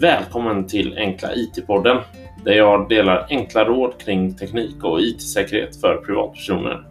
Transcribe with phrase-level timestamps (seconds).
[0.00, 1.96] Välkommen till Enkla IT-podden
[2.44, 6.84] där jag delar enkla råd kring teknik och IT-säkerhet för privatpersoner.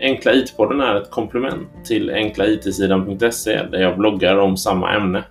[0.00, 5.24] Enkla IT-podden är ett komplement till enklaitsidan.se där jag bloggar om samma ämne.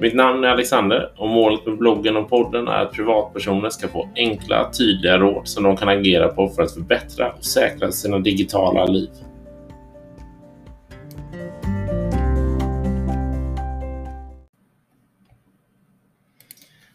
[0.00, 4.08] Mitt namn är Alexander och målet med bloggen och podden är att privatpersoner ska få
[4.16, 8.84] enkla, tydliga råd som de kan agera på för att förbättra och säkra sina digitala
[8.84, 9.10] liv.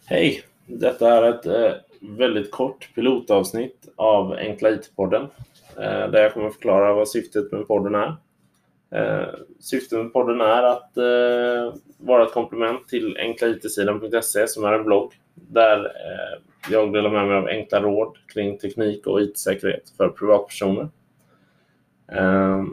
[0.08, 0.44] Hej!
[0.66, 5.22] Detta är ett eh, väldigt kort pilotavsnitt av Enkla IT-podden
[5.78, 8.16] eh, där jag kommer förklara vad syftet med podden är.
[8.92, 9.28] Eh,
[9.60, 15.14] syftet med podden är att eh, vara ett komplement till enklaitesidan.se som är en blogg
[15.34, 16.42] där eh,
[16.72, 20.90] jag delar med mig av enkla råd kring teknik och IT-säkerhet för privatpersoner.
[22.12, 22.64] Eh,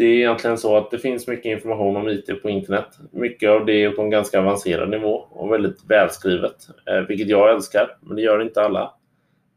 [0.00, 2.98] det är egentligen så att det finns mycket information om IT på internet.
[3.10, 7.54] Mycket av det är på en ganska avancerad nivå och väldigt välskrivet, eh, vilket jag
[7.54, 8.94] älskar, men det gör inte alla.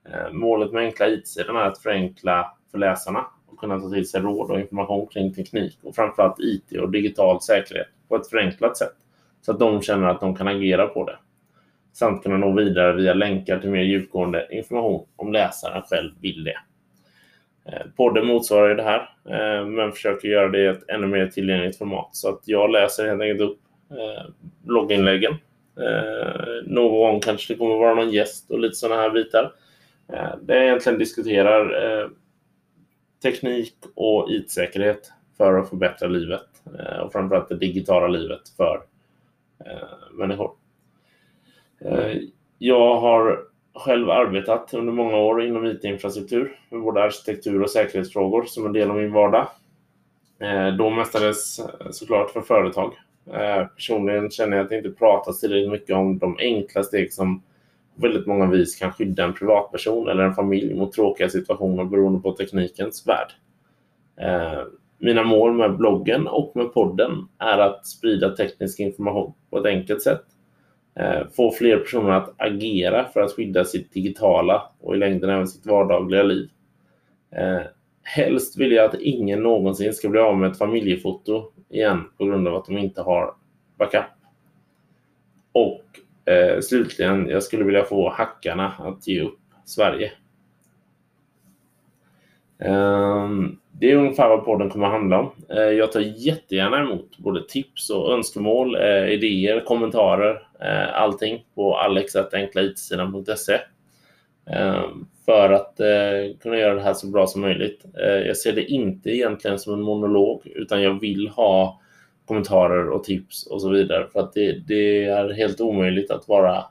[0.09, 4.21] Eh, målet med enkla IT-sidan är att förenkla för läsarna och kunna ta till sig
[4.21, 8.95] råd och information kring teknik och framförallt IT och digital säkerhet på ett förenklat sätt
[9.41, 11.17] så att de känner att de kan agera på det.
[11.93, 16.57] Samt kunna nå vidare via länkar till mer djupgående information om läsaren själv vill det.
[17.65, 21.27] Eh, podden motsvarar ju det här, eh, men försöker göra det i ett ännu mer
[21.27, 22.15] tillgängligt format.
[22.15, 23.59] Så att jag läser helt enkelt upp
[23.91, 24.29] eh,
[24.63, 25.35] blogginläggen.
[26.63, 29.51] Någon gång kanske det kommer vara någon gäst och lite sådana här bitar.
[30.41, 32.09] Där jag egentligen diskuterar
[33.23, 36.47] teknik och IT-säkerhet för att förbättra livet
[37.03, 38.81] och framförallt det digitala livet för
[40.11, 40.51] människor.
[42.57, 43.39] Jag har
[43.75, 48.89] själv arbetat under många år inom IT-infrastruktur med både arkitektur och säkerhetsfrågor som en del
[48.89, 49.47] av min vardag.
[50.39, 52.93] Eh, då mestadels såklart för företag.
[53.33, 57.39] Eh, personligen känner jag att det inte pratas tillräckligt mycket om de enkla steg som
[57.95, 62.19] på väldigt många vis kan skydda en privatperson eller en familj mot tråkiga situationer beroende
[62.19, 63.31] på teknikens värld.
[64.21, 64.63] Eh,
[64.97, 70.01] mina mål med bloggen och med podden är att sprida teknisk information på ett enkelt
[70.01, 70.23] sätt
[70.95, 75.47] Eh, få fler personer att agera för att skydda sitt digitala och i längden även
[75.47, 76.49] sitt vardagliga liv.
[77.31, 77.61] Eh,
[78.03, 82.47] helst vill jag att ingen någonsin ska bli av med ett familjefoto igen på grund
[82.47, 83.35] av att de inte har
[83.77, 84.03] backup.
[85.51, 85.83] Och
[86.33, 90.11] eh, slutligen, jag skulle vilja få hackarna att ge upp Sverige.
[92.57, 95.31] Um, det är ungefär vad podden kommer att handla om.
[95.49, 101.77] Eh, jag tar jättegärna emot både tips och önskemål, eh, idéer, kommentarer, eh, allting på
[101.77, 103.59] alex.enklaitesidan.se
[105.25, 105.77] för att
[106.41, 107.85] kunna göra det här så bra som möjligt.
[108.25, 111.81] Jag ser det inte egentligen som en monolog utan jag vill ha
[112.25, 116.65] kommentarer och tips och så vidare för att det, det är helt omöjligt att vara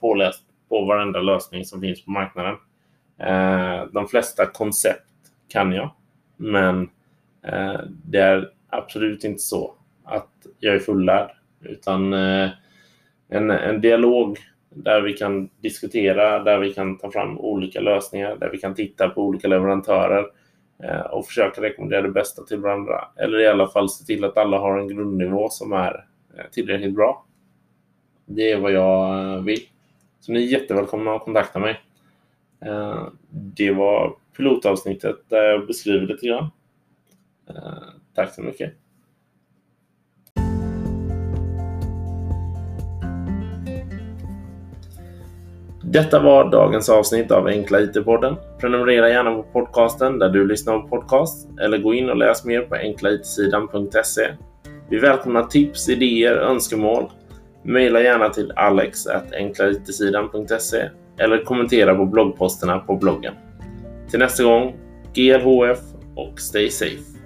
[0.00, 2.54] påläst på varenda lösning som finns på marknaden.
[3.92, 5.06] De flesta koncept
[5.48, 5.90] kan jag,
[6.40, 6.90] men
[7.42, 9.74] eh, det är absolut inte så
[10.04, 11.30] att jag är fullärd,
[11.60, 12.50] utan eh,
[13.28, 14.38] en, en dialog
[14.74, 19.08] där vi kan diskutera, där vi kan ta fram olika lösningar, där vi kan titta
[19.08, 20.26] på olika leverantörer
[20.82, 23.04] eh, och försöka rekommendera det bästa till varandra.
[23.16, 26.04] Eller i alla fall se till att alla har en grundnivå som är
[26.36, 27.26] eh, tillräckligt bra.
[28.26, 29.60] Det är vad jag eh, vill.
[30.20, 31.80] Så ni är jättevälkomna att kontakta mig.
[32.64, 36.50] Eh, det var pilotavsnittet där jag beskriver lite grann.
[37.48, 37.82] Eh,
[38.14, 38.72] tack så mycket.
[45.82, 48.36] Detta var dagens avsnitt av Enkla IT-podden.
[48.60, 52.60] Prenumerera gärna på podcasten där du lyssnar på podcast eller gå in och läs mer
[52.60, 54.34] på enklaitsidan.se.
[54.88, 57.10] Vi välkomnar tips, idéer, önskemål.
[57.62, 60.88] Maila gärna till alex.enklaitesidan.se
[61.20, 63.34] eller kommentera på bloggposterna på bloggen.
[64.10, 64.74] Till nästa gång,
[65.14, 65.78] GLHF
[66.14, 67.19] och stay safe!